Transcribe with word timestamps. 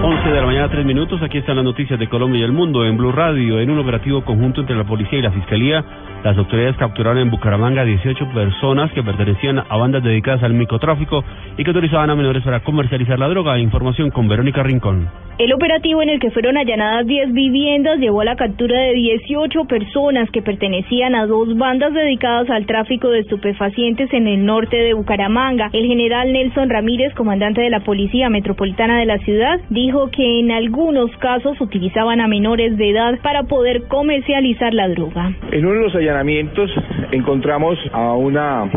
11 0.00 0.30
de 0.30 0.40
la 0.40 0.46
mañana, 0.46 0.68
3 0.68 0.86
minutos. 0.86 1.20
Aquí 1.22 1.38
están 1.38 1.56
las 1.56 1.64
noticias 1.64 1.98
de 1.98 2.08
Colombia 2.08 2.40
y 2.40 2.44
el 2.44 2.52
mundo 2.52 2.86
en 2.86 2.96
Blue 2.96 3.10
Radio. 3.10 3.58
En 3.58 3.68
un 3.68 3.80
operativo 3.80 4.24
conjunto 4.24 4.60
entre 4.60 4.76
la 4.76 4.84
policía 4.84 5.18
y 5.18 5.22
la 5.22 5.32
fiscalía, 5.32 5.84
las 6.22 6.38
autoridades 6.38 6.76
capturaron 6.76 7.18
en 7.18 7.30
Bucaramanga 7.30 7.84
18 7.84 8.28
personas 8.32 8.92
que 8.92 9.02
pertenecían 9.02 9.58
a 9.58 9.76
bandas 9.76 10.04
dedicadas 10.04 10.44
al 10.44 10.54
microtráfico 10.54 11.24
y 11.56 11.64
que 11.64 11.70
autorizaban 11.70 12.10
a 12.10 12.14
menores 12.14 12.44
para 12.44 12.60
comercializar 12.60 13.18
la 13.18 13.28
droga. 13.28 13.58
Información 13.58 14.10
con 14.10 14.28
Verónica 14.28 14.62
Rincón. 14.62 15.08
El 15.38 15.52
operativo 15.52 16.02
en 16.02 16.08
el 16.08 16.18
que 16.18 16.32
fueron 16.32 16.56
allanadas 16.56 17.06
10 17.06 17.32
viviendas 17.32 18.00
llevó 18.00 18.22
a 18.22 18.24
la 18.24 18.34
captura 18.34 18.76
de 18.76 18.92
18 18.92 19.66
personas 19.66 20.28
que 20.32 20.42
pertenecían 20.42 21.14
a 21.14 21.26
dos 21.26 21.56
bandas 21.56 21.94
dedicadas 21.94 22.50
al 22.50 22.66
tráfico 22.66 23.08
de 23.10 23.20
estupefacientes 23.20 24.12
en 24.12 24.26
el 24.26 24.44
norte 24.44 24.76
de 24.76 24.94
Bucaramanga. 24.94 25.70
El 25.72 25.86
general 25.86 26.32
Nelson 26.32 26.68
Ramírez, 26.68 27.14
comandante 27.14 27.60
de 27.60 27.70
la 27.70 27.80
Policía 27.80 28.28
Metropolitana 28.28 28.98
de 28.98 29.06
la 29.06 29.18
ciudad, 29.18 29.60
dijo 29.70 29.87
que 30.12 30.40
en 30.40 30.50
algunos 30.50 31.10
casos 31.16 31.58
utilizaban 31.60 32.20
a 32.20 32.28
menores 32.28 32.76
de 32.76 32.90
edad 32.90 33.18
para 33.22 33.44
poder 33.44 33.84
comercializar 33.88 34.74
la 34.74 34.88
droga. 34.88 35.32
En 35.50 35.64
uno 35.64 35.74
de 35.74 35.84
los 35.84 35.94
allanamientos 35.94 36.70
encontramos 37.10 37.78
a 37.92 38.12
una 38.12 38.70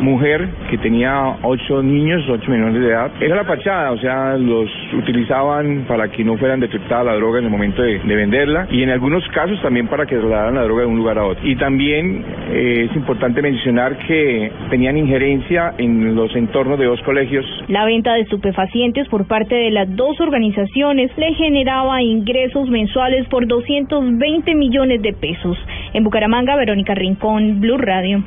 mujer 0.00 0.48
que 0.70 0.78
tenía 0.78 1.36
ocho 1.42 1.82
niños, 1.82 2.22
ocho 2.28 2.50
menores 2.50 2.80
de 2.80 2.88
edad. 2.88 3.10
Era 3.20 3.36
la 3.36 3.44
fachada, 3.44 3.92
o 3.92 3.98
sea, 3.98 4.36
los 4.36 4.70
utilizaban 4.96 5.84
para 5.86 6.08
que 6.08 6.24
no 6.24 6.36
fueran 6.36 6.60
detectada 6.60 7.04
la 7.04 7.14
droga 7.14 7.38
en 7.38 7.46
el 7.46 7.50
momento 7.50 7.82
de, 7.82 7.98
venderla 7.98 8.66
y 8.70 8.82
en 8.82 8.90
algunos 8.90 9.26
casos 9.28 9.60
también 9.62 9.86
para 9.86 10.04
que 10.04 10.16
trasladaran 10.16 10.56
la 10.56 10.64
droga 10.64 10.82
de 10.82 10.88
un 10.88 10.96
lugar 10.96 11.18
a 11.18 11.24
otro. 11.24 11.46
Y 11.46 11.54
también 11.56 12.24
eh, 12.50 12.88
es 12.90 12.96
importante 12.96 13.40
mencionar 13.42 13.96
que 13.98 14.50
tenían 14.70 14.96
injerencia 14.96 15.74
en 15.78 16.16
los 16.16 16.34
entornos 16.34 16.78
de 16.78 16.86
dos 16.86 17.00
colegios. 17.02 17.44
La 17.68 17.84
venta 17.84 18.14
de 18.14 18.22
estupefacientes 18.22 19.08
por 19.08 19.26
parte 19.26 19.54
de 19.54 19.70
las 19.70 19.94
dos 19.94 20.20
organizaciones 20.20 21.10
le 21.16 21.34
generaba 21.34 22.02
ingresos 22.02 22.68
mensuales 22.68 23.26
por 23.28 23.46
220 23.46 24.54
millones 24.54 25.02
de 25.02 25.12
pesos. 25.12 25.56
En 25.92 26.04
Bucaramanga, 26.04 26.56
Verónica 26.56 26.94
Rincón, 26.94 27.60
Blue 27.60 27.78
Radio. 27.78 28.22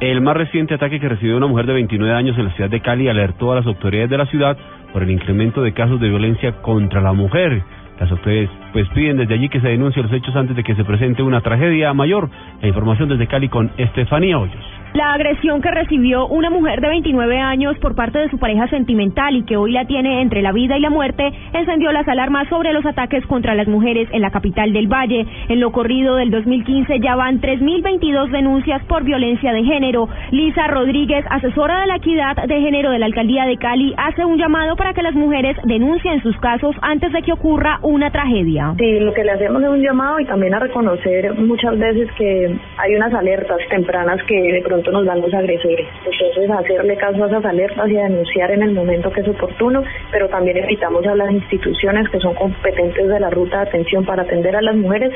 El 0.00 0.20
más 0.20 0.36
reciente 0.36 0.74
ataque 0.74 1.00
que 1.00 1.08
recibió 1.08 1.38
una 1.38 1.46
mujer 1.46 1.64
de 1.64 1.72
29 1.72 2.14
años 2.14 2.36
en 2.36 2.44
la 2.44 2.50
ciudad 2.50 2.68
de 2.68 2.80
Cali 2.80 3.08
alertó 3.08 3.52
a 3.52 3.56
las 3.56 3.66
autoridades 3.66 4.10
de 4.10 4.18
la 4.18 4.26
ciudad 4.26 4.58
por 4.92 5.02
el 5.02 5.10
incremento 5.10 5.62
de 5.62 5.72
casos 5.72 5.98
de 6.00 6.10
violencia 6.10 6.52
contra 6.60 7.00
la 7.00 7.14
mujer. 7.14 7.62
Las 7.98 8.10
autoridades 8.10 8.50
pues 8.74 8.86
piden 8.90 9.16
desde 9.16 9.32
allí 9.32 9.48
que 9.48 9.58
se 9.58 9.68
denuncien 9.68 10.04
los 10.04 10.12
hechos 10.12 10.36
antes 10.36 10.54
de 10.54 10.64
que 10.64 10.74
se 10.74 10.84
presente 10.84 11.22
una 11.22 11.40
tragedia 11.40 11.94
mayor. 11.94 12.28
La 12.60 12.68
información 12.68 13.08
desde 13.08 13.26
Cali 13.26 13.48
con 13.48 13.70
Estefanía 13.78 14.38
Hoyos. 14.38 14.64
La 14.94 15.12
agresión 15.12 15.60
que 15.60 15.70
recibió 15.70 16.26
una 16.26 16.48
mujer 16.48 16.80
de 16.80 16.88
29 16.88 17.38
años 17.38 17.76
por 17.80 17.94
parte 17.94 18.18
de 18.18 18.30
su 18.30 18.38
pareja 18.38 18.66
sentimental 18.68 19.36
y 19.36 19.44
que 19.44 19.56
hoy 19.56 19.72
la 19.72 19.84
tiene 19.84 20.22
entre 20.22 20.40
la 20.40 20.52
vida 20.52 20.78
y 20.78 20.80
la 20.80 20.88
muerte 20.90 21.30
encendió 21.52 21.92
las 21.92 22.08
alarmas 22.08 22.48
sobre 22.48 22.72
los 22.72 22.84
ataques 22.86 23.24
contra 23.26 23.54
las 23.54 23.68
mujeres 23.68 24.08
en 24.12 24.22
la 24.22 24.30
capital 24.30 24.72
del 24.72 24.88
Valle. 24.88 25.26
En 25.48 25.60
lo 25.60 25.70
corrido 25.70 26.16
del 26.16 26.30
2015 26.30 27.00
ya 27.00 27.14
van 27.14 27.40
3.022 27.40 28.30
denuncias 28.30 28.82
por 28.84 29.04
violencia 29.04 29.52
de 29.52 29.64
género. 29.64 30.08
Lisa 30.30 30.66
Rodríguez, 30.68 31.24
asesora 31.28 31.82
de 31.82 31.86
la 31.88 31.96
equidad 31.96 32.36
de 32.36 32.60
género 32.60 32.90
de 32.90 32.98
la 32.98 33.06
alcaldía 33.06 33.44
de 33.44 33.58
Cali, 33.58 33.94
hace 33.98 34.24
un 34.24 34.38
llamado 34.38 34.76
para 34.76 34.94
que 34.94 35.02
las 35.02 35.14
mujeres 35.14 35.56
denuncien 35.64 36.22
sus 36.22 36.36
casos 36.38 36.74
antes 36.80 37.12
de 37.12 37.22
que 37.22 37.32
ocurra 37.32 37.78
una 37.82 38.10
tragedia. 38.10 38.74
Sí, 38.78 38.98
lo 39.00 39.12
que 39.12 39.24
le 39.24 39.32
hacemos 39.32 39.62
es 39.62 39.68
un 39.68 39.82
llamado 39.82 40.20
y 40.20 40.24
también 40.24 40.54
a 40.54 40.58
reconocer 40.58 41.34
muchas 41.34 41.78
veces 41.78 42.08
que 42.16 42.56
hay 42.78 42.94
unas 42.94 43.12
alertas 43.12 43.58
tempranas 43.68 44.22
que 44.24 44.34
de 44.52 44.62
pronto 44.62 44.85
nos 44.92 45.04
dan 45.04 45.20
los 45.20 45.32
agresores. 45.32 45.86
Entonces, 46.04 46.50
hacerle 46.50 46.96
caso 46.96 47.24
a 47.24 47.26
esas 47.28 47.44
alertas 47.44 47.88
y 47.88 47.94
denunciar 47.94 48.50
en 48.50 48.62
el 48.62 48.72
momento 48.72 49.10
que 49.10 49.20
es 49.20 49.28
oportuno, 49.28 49.82
pero 50.10 50.28
también 50.28 50.58
invitamos 50.58 51.06
a 51.06 51.14
las 51.14 51.30
instituciones 51.30 52.08
que 52.08 52.20
son 52.20 52.34
competentes 52.34 53.08
de 53.08 53.20
la 53.20 53.30
ruta 53.30 53.58
de 53.58 53.68
atención 53.68 54.04
para 54.04 54.22
atender 54.22 54.56
a 54.56 54.62
las 54.62 54.76
mujeres, 54.76 55.12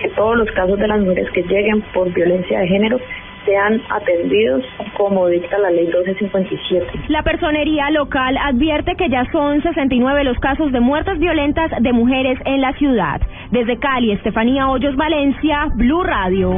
que 0.00 0.08
todos 0.10 0.36
los 0.36 0.50
casos 0.52 0.78
de 0.78 0.88
las 0.88 1.00
mujeres 1.00 1.30
que 1.32 1.42
lleguen 1.42 1.82
por 1.92 2.12
violencia 2.12 2.60
de 2.60 2.68
género 2.68 2.98
sean 3.46 3.80
atendidos 3.88 4.64
como 4.96 5.28
dicta 5.28 5.56
la 5.58 5.70
ley 5.70 5.86
1257. 5.86 6.86
La 7.08 7.22
personería 7.22 7.90
local 7.90 8.36
advierte 8.36 8.96
que 8.96 9.08
ya 9.08 9.24
son 9.30 9.62
69 9.62 10.24
los 10.24 10.38
casos 10.38 10.72
de 10.72 10.80
muertes 10.80 11.18
violentas 11.18 11.70
de 11.80 11.92
mujeres 11.92 12.38
en 12.44 12.60
la 12.60 12.72
ciudad. 12.74 13.20
Desde 13.52 13.78
Cali, 13.78 14.12
Estefanía 14.12 14.68
Hoyos 14.68 14.96
Valencia, 14.96 15.68
Blue 15.76 16.02
Radio. 16.02 16.56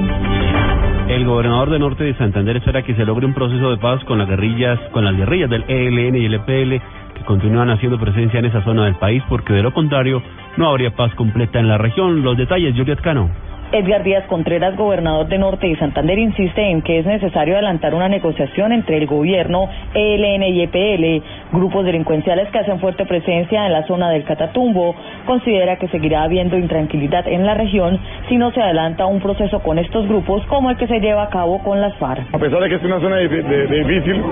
El 1.08 1.24
gobernador 1.24 1.70
de 1.70 1.78
Norte 1.78 2.04
de 2.04 2.14
Santander 2.16 2.58
espera 2.58 2.82
que 2.82 2.94
se 2.94 3.06
logre 3.06 3.24
un 3.24 3.32
proceso 3.32 3.70
de 3.70 3.78
paz 3.78 4.04
con 4.04 4.18
las 4.18 4.28
guerrillas, 4.28 4.78
con 4.92 5.06
las 5.06 5.16
guerrillas 5.16 5.48
del 5.48 5.64
ELN 5.66 6.14
y 6.16 6.26
el 6.26 6.34
EPL 6.34 6.82
que 7.14 7.24
continúan 7.24 7.70
haciendo 7.70 7.98
presencia 7.98 8.38
en 8.40 8.44
esa 8.44 8.62
zona 8.62 8.84
del 8.84 8.96
país, 8.96 9.22
porque 9.26 9.54
de 9.54 9.62
lo 9.62 9.72
contrario 9.72 10.22
no 10.58 10.68
habría 10.68 10.90
paz 10.90 11.14
completa 11.14 11.60
en 11.60 11.68
la 11.68 11.78
región. 11.78 12.22
Los 12.22 12.36
detalles, 12.36 12.74
Juliet 12.76 13.00
Cano. 13.00 13.30
Edgar 13.70 14.02
Díaz 14.02 14.24
Contreras, 14.28 14.76
gobernador 14.76 15.28
de 15.28 15.36
Norte 15.36 15.68
y 15.68 15.76
Santander, 15.76 16.18
insiste 16.18 16.70
en 16.70 16.80
que 16.80 17.00
es 17.00 17.06
necesario 17.06 17.52
adelantar 17.52 17.94
una 17.94 18.08
negociación 18.08 18.72
entre 18.72 18.96
el 18.96 19.06
gobierno, 19.06 19.68
ELN 19.92 20.42
y 20.42 20.62
EPL, 20.62 21.22
grupos 21.52 21.84
delincuenciales 21.84 22.48
que 22.48 22.60
hacen 22.60 22.80
fuerte 22.80 23.04
presencia 23.04 23.66
en 23.66 23.72
la 23.72 23.86
zona 23.86 24.08
del 24.08 24.24
Catatumbo. 24.24 24.94
Considera 25.28 25.76
que 25.76 25.88
seguirá 25.88 26.22
habiendo 26.22 26.56
intranquilidad 26.56 27.28
en 27.28 27.44
la 27.44 27.52
región 27.52 28.00
si 28.30 28.38
no 28.38 28.50
se 28.50 28.62
adelanta 28.62 29.04
un 29.04 29.20
proceso 29.20 29.60
con 29.60 29.78
estos 29.78 30.08
grupos 30.08 30.42
como 30.46 30.70
el 30.70 30.78
que 30.78 30.86
se 30.86 31.00
lleva 31.00 31.24
a 31.24 31.28
cabo 31.28 31.62
con 31.62 31.82
las 31.82 31.94
FARC. 31.98 32.34
A 32.34 32.38
pesar 32.38 32.62
de 32.62 32.70
que 32.70 32.76
es 32.76 32.82
una 32.82 32.98
zona 32.98 33.18
difícil, 33.18 34.22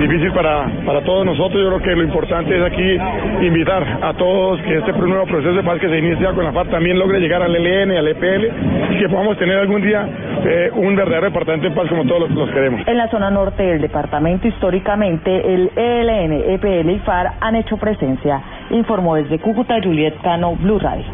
difícil 0.00 0.32
para, 0.32 0.68
para 0.84 1.02
todos 1.02 1.24
nosotros, 1.24 1.62
yo 1.62 1.68
creo 1.68 1.82
que 1.82 1.94
lo 1.94 2.02
importante 2.02 2.58
es 2.58 2.64
aquí 2.64 2.98
invitar 3.46 4.00
a 4.02 4.12
todos 4.14 4.60
que 4.62 4.78
este 4.78 4.92
nuevo 4.92 5.24
proceso 5.26 5.54
de 5.54 5.62
paz 5.62 5.78
que 5.78 5.88
se 5.88 5.98
inicia 5.98 6.32
con 6.32 6.44
la 6.44 6.50
FARC 6.50 6.68
también 6.68 6.98
logre 6.98 7.20
llegar 7.20 7.44
al 7.44 7.54
ELN 7.54 7.92
al 7.92 8.08
EPL 8.08 8.46
y 8.90 8.98
que 8.98 9.08
podamos 9.08 9.38
tener 9.38 9.56
algún 9.56 9.82
día 9.82 10.04
eh, 10.44 10.70
un 10.74 10.96
verdadero 10.96 11.26
departamento 11.26 11.66
en 11.66 11.74
paz 11.74 11.88
como 11.88 12.04
todos 12.04 12.30
los, 12.30 12.50
queremos. 12.50 12.86
En 12.86 12.96
la 12.96 13.08
zona 13.08 13.30
norte 13.30 13.62
del 13.62 13.80
departamento, 13.80 14.48
históricamente, 14.48 15.54
el 15.54 15.70
ELN, 15.76 16.32
EPL 16.54 16.90
y 16.90 16.98
FAR 17.00 17.32
han 17.40 17.56
hecho 17.56 17.76
presencia, 17.76 18.42
informó 18.70 19.16
desde 19.16 19.38
Cúcuta 19.38 19.76
Juliet 19.82 20.14
Cano, 20.22 20.56
Blue 20.56 20.78
Radio. 20.78 21.04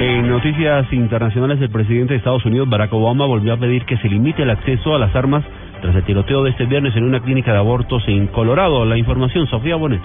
En 0.00 0.28
noticias 0.28 0.90
internacionales, 0.92 1.60
el 1.60 1.70
presidente 1.70 2.14
de 2.14 2.18
Estados 2.18 2.44
Unidos, 2.46 2.68
Barack 2.68 2.92
Obama, 2.92 3.26
volvió 3.26 3.52
a 3.52 3.58
pedir 3.58 3.84
que 3.84 3.98
se 3.98 4.08
limite 4.08 4.42
el 4.42 4.50
acceso 4.50 4.94
a 4.94 4.98
las 4.98 5.14
armas 5.14 5.44
tras 5.82 5.94
el 5.94 6.04
tiroteo 6.04 6.42
de 6.42 6.50
este 6.50 6.66
viernes 6.66 6.96
en 6.96 7.04
una 7.04 7.20
clínica 7.20 7.52
de 7.52 7.58
abortos 7.58 8.02
en 8.06 8.26
Colorado. 8.28 8.84
La 8.84 8.96
información, 8.96 9.46
Sofía 9.46 9.76
Bonet. 9.76 10.00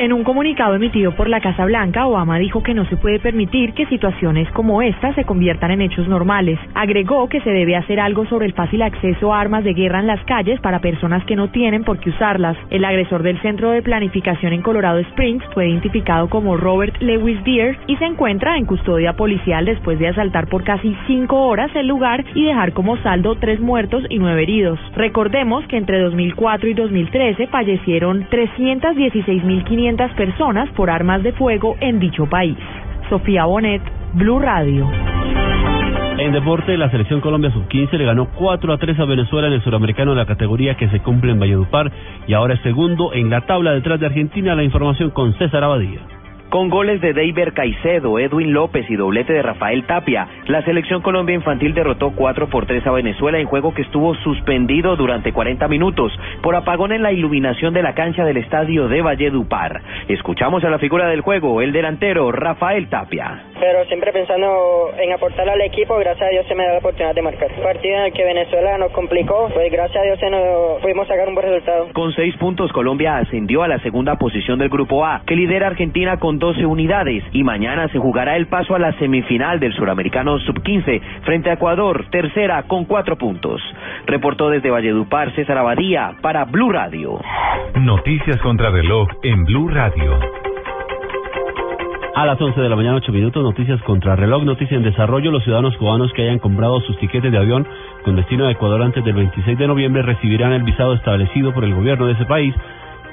En 0.00 0.14
un 0.14 0.24
comunicado 0.24 0.76
emitido 0.76 1.14
por 1.14 1.28
la 1.28 1.42
Casa 1.42 1.66
Blanca, 1.66 2.06
Obama 2.06 2.38
dijo 2.38 2.62
que 2.62 2.72
no 2.72 2.86
se 2.86 2.96
puede 2.96 3.20
permitir 3.20 3.74
que 3.74 3.84
situaciones 3.84 4.50
como 4.52 4.80
esta 4.80 5.14
se 5.14 5.24
conviertan 5.24 5.72
en 5.72 5.82
hechos 5.82 6.08
normales. 6.08 6.58
Agregó 6.74 7.28
que 7.28 7.42
se 7.42 7.50
debe 7.50 7.76
hacer 7.76 8.00
algo 8.00 8.24
sobre 8.24 8.46
el 8.46 8.54
fácil 8.54 8.80
acceso 8.80 9.34
a 9.34 9.38
armas 9.42 9.62
de 9.62 9.74
guerra 9.74 10.00
en 10.00 10.06
las 10.06 10.24
calles 10.24 10.58
para 10.62 10.78
personas 10.78 11.22
que 11.26 11.36
no 11.36 11.50
tienen 11.50 11.84
por 11.84 11.98
qué 11.98 12.08
usarlas. 12.08 12.56
El 12.70 12.86
agresor 12.86 13.22
del 13.22 13.42
Centro 13.42 13.72
de 13.72 13.82
Planificación 13.82 14.54
en 14.54 14.62
Colorado 14.62 15.00
Springs 15.00 15.44
fue 15.52 15.68
identificado 15.68 16.30
como 16.30 16.56
Robert 16.56 16.96
Lewis 17.02 17.44
Deere 17.44 17.76
y 17.86 17.96
se 17.96 18.06
encuentra 18.06 18.56
en 18.56 18.64
custodia 18.64 19.12
policial 19.12 19.66
después 19.66 19.98
de 19.98 20.08
asaltar 20.08 20.46
por 20.46 20.64
casi 20.64 20.96
cinco 21.08 21.46
horas 21.46 21.70
el 21.74 21.88
lugar 21.88 22.24
y 22.34 22.46
dejar 22.46 22.72
como 22.72 22.96
saldo 23.02 23.34
tres 23.34 23.60
muertos 23.60 24.04
y 24.08 24.18
nueve 24.18 24.44
heridos. 24.44 24.80
Recordemos 24.96 25.66
que 25.66 25.76
entre 25.76 26.00
2004 26.00 26.70
y 26.70 26.72
2013 26.72 27.48
fallecieron 27.48 28.24
316.500 28.30 29.89
personas 29.96 30.68
por 30.70 30.88
armas 30.88 31.22
de 31.22 31.32
fuego 31.32 31.76
en 31.80 31.98
dicho 31.98 32.26
país. 32.26 32.56
Sofía 33.08 33.44
Bonet, 33.44 33.82
Blue 34.14 34.38
Radio. 34.38 34.88
En 36.18 36.32
deporte, 36.32 36.76
la 36.76 36.90
selección 36.90 37.20
Colombia 37.20 37.50
sub-15 37.50 37.92
le 37.92 38.04
ganó 38.04 38.26
4 38.26 38.72
a 38.72 38.78
3 38.78 39.00
a 39.00 39.04
Venezuela 39.04 39.48
en 39.48 39.54
el 39.54 39.62
suramericano 39.62 40.12
de 40.12 40.18
la 40.18 40.26
categoría 40.26 40.76
que 40.76 40.88
se 40.90 41.00
cumple 41.00 41.32
en 41.32 41.40
Valledupar 41.40 41.90
y 42.26 42.34
ahora 42.34 42.54
es 42.54 42.60
segundo 42.60 43.12
en 43.14 43.30
la 43.30 43.40
tabla 43.46 43.72
detrás 43.72 43.98
de 43.98 44.06
Argentina. 44.06 44.54
La 44.54 44.62
información 44.62 45.10
con 45.10 45.32
César 45.38 45.64
Abadía. 45.64 46.19
Con 46.50 46.68
goles 46.68 47.00
de 47.00 47.12
Deiber 47.12 47.52
Caicedo, 47.52 48.18
Edwin 48.18 48.52
López 48.52 48.84
y 48.90 48.96
doblete 48.96 49.32
de 49.32 49.40
Rafael 49.40 49.86
Tapia, 49.86 50.26
la 50.48 50.64
selección 50.64 51.00
Colombia 51.00 51.36
infantil 51.36 51.74
derrotó 51.74 52.10
4 52.10 52.48
por 52.48 52.66
3 52.66 52.84
a 52.88 52.90
Venezuela 52.90 53.38
en 53.38 53.46
juego 53.46 53.72
que 53.72 53.82
estuvo 53.82 54.16
suspendido 54.16 54.96
durante 54.96 55.32
40 55.32 55.68
minutos 55.68 56.12
por 56.42 56.56
apagón 56.56 56.90
en 56.90 57.04
la 57.04 57.12
iluminación 57.12 57.72
de 57.72 57.82
la 57.82 57.94
cancha 57.94 58.24
del 58.24 58.38
estadio 58.38 58.88
de 58.88 59.00
Valledupar. 59.00 59.80
Escuchamos 60.08 60.64
a 60.64 60.70
la 60.70 60.80
figura 60.80 61.06
del 61.06 61.20
juego, 61.20 61.62
el 61.62 61.70
delantero 61.70 62.32
Rafael 62.32 62.88
Tapia. 62.88 63.44
Pero 63.60 63.84
siempre 63.84 64.12
pensando 64.12 64.90
en 64.98 65.12
aportar 65.12 65.48
al 65.48 65.60
equipo, 65.60 65.98
gracias 65.98 66.26
a 66.26 66.32
Dios 66.32 66.46
se 66.48 66.56
me 66.56 66.64
da 66.64 66.72
la 66.72 66.78
oportunidad 66.78 67.14
de 67.14 67.22
marcar. 67.22 67.48
Partido 67.62 67.94
en 67.94 68.04
el 68.06 68.12
que 68.12 68.24
Venezuela 68.24 68.76
nos 68.76 68.90
complicó, 68.90 69.48
pues 69.54 69.70
gracias 69.70 70.02
a 70.02 70.04
Dios 70.04 70.18
se 70.18 70.28
nos 70.28 70.80
pudimos 70.82 71.06
sacar 71.06 71.28
un 71.28 71.36
buen 71.36 71.46
resultado. 71.46 71.92
Con 71.92 72.12
seis 72.14 72.36
puntos, 72.38 72.72
Colombia 72.72 73.18
ascendió 73.18 73.62
a 73.62 73.68
la 73.68 73.78
segunda 73.78 74.16
posición 74.16 74.58
del 74.58 74.68
grupo 74.68 75.06
A, 75.06 75.22
que 75.24 75.36
lidera 75.36 75.68
Argentina 75.68 76.18
con 76.18 76.39
12 76.40 76.66
unidades 76.66 77.22
y 77.32 77.44
mañana 77.44 77.86
se 77.88 77.98
jugará 77.98 78.36
el 78.36 78.48
paso 78.48 78.74
a 78.74 78.80
la 78.80 78.92
semifinal 78.98 79.60
del 79.60 79.72
Suramericano 79.74 80.38
Sub-15 80.40 81.00
frente 81.22 81.50
a 81.50 81.52
Ecuador, 81.52 82.06
tercera 82.10 82.64
con 82.64 82.86
cuatro 82.86 83.16
puntos. 83.16 83.62
Reportó 84.06 84.50
desde 84.50 84.70
Valledupar 84.70 85.32
César 85.36 85.58
Abadía 85.58 86.14
para 86.20 86.46
Blue 86.46 86.72
Radio. 86.72 87.20
Noticias 87.76 88.38
contra 88.38 88.70
reloj 88.70 89.08
en 89.22 89.44
Blue 89.44 89.68
Radio. 89.68 90.18
A 92.16 92.26
las 92.26 92.40
11 92.40 92.60
de 92.60 92.68
la 92.68 92.76
mañana, 92.76 92.96
8 92.96 93.12
minutos, 93.12 93.42
noticias 93.42 93.80
contra 93.82 94.16
reloj, 94.16 94.42
noticia 94.42 94.76
en 94.76 94.82
desarrollo. 94.82 95.30
Los 95.30 95.44
ciudadanos 95.44 95.76
cubanos 95.76 96.12
que 96.12 96.22
hayan 96.22 96.38
comprado 96.40 96.80
sus 96.80 96.98
tiquetes 96.98 97.30
de 97.30 97.38
avión 97.38 97.66
con 98.04 98.16
destino 98.16 98.46
a 98.46 98.50
Ecuador 98.50 98.82
antes 98.82 99.04
del 99.04 99.14
26 99.14 99.56
de 99.56 99.66
noviembre 99.68 100.02
recibirán 100.02 100.52
el 100.52 100.62
visado 100.62 100.94
establecido 100.94 101.54
por 101.54 101.64
el 101.64 101.74
gobierno 101.74 102.06
de 102.06 102.14
ese 102.14 102.24
país 102.24 102.54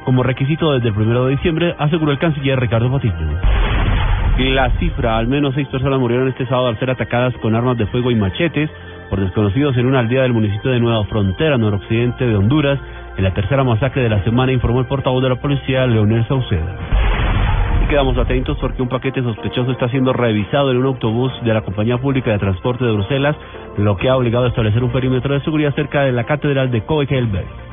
como 0.08 0.24
requisito 0.24 0.72
desde 0.72 0.88
el 0.88 0.98
1 0.98 1.26
de 1.26 1.32
diciembre, 1.32 1.76
aseguró 1.78 2.14
el 2.14 2.18
canciller 2.18 2.58
Ricardo 2.58 2.90
Patiño. 2.90 3.28
La 4.38 4.70
cifra, 4.80 5.18
al 5.18 5.28
menos 5.28 5.54
seis 5.54 5.68
personas 5.68 6.00
murieron 6.00 6.30
este 6.30 6.46
sábado 6.46 6.70
al 6.70 6.80
ser 6.80 6.92
atacadas 6.92 7.34
con 7.42 7.56
armas 7.56 7.78
de 7.78 7.88
fuego 7.88 8.10
y 8.10 8.16
machetes 8.16 8.70
por 9.10 9.20
desconocidos 9.20 9.76
en 9.76 9.86
una 9.86 10.00
aldea 10.00 10.22
del 10.22 10.32
municipio 10.32 10.72
de 10.72 10.80
Nueva 10.80 11.04
Frontera, 11.08 11.58
noroccidente 11.58 12.26
de 12.26 12.38
Honduras, 12.38 12.80
en 13.18 13.24
la 13.26 13.34
tercera 13.34 13.66
masacre 13.66 14.04
de 14.04 14.08
la 14.08 14.24
semana, 14.24 14.54
informó 14.54 14.80
el 14.80 14.86
portavoz 14.86 15.22
de 15.22 15.28
la 15.28 15.42
policía, 15.42 15.86
Leonel 15.86 16.26
Sauceda. 16.30 16.74
Y 17.84 17.90
quedamos 17.90 18.18
atentos 18.18 18.58
porque 18.62 18.82
un 18.82 18.88
paquete 18.88 19.22
sospechoso 19.22 19.74
está 19.74 19.90
siendo 19.90 20.14
revisado 20.14 20.72
en 20.72 20.78
un 20.78 20.86
autobús 20.86 21.34
de 21.44 21.54
la 21.54 21.64
Compañía 21.64 21.98
Pública 21.98 22.32
de 22.32 22.40
Transporte 22.40 22.86
de 22.86 22.94
Bruselas, 22.94 23.36
lo 23.78 23.98
que 23.98 24.08
ha 24.08 24.16
obligado 24.16 24.46
a 24.46 24.48
establecer 24.48 24.86
un 24.86 24.92
perímetro 24.92 25.34
de 25.34 25.42
seguridad 25.42 25.76
cerca 25.76 26.04
de 26.04 26.14
la 26.14 26.24
Catedral 26.24 26.72
de 26.72 26.86
Coekelberg. 26.86 27.68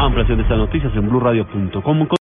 Ampliación 0.00 0.38
de 0.38 0.44
estas 0.44 0.56
noticias 0.56 0.96
en 0.96 1.08
blurradio.com. 1.08 2.06